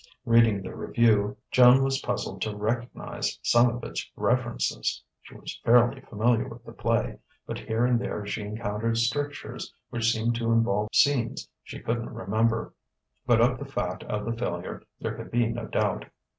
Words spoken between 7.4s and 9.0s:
but here and there she encountered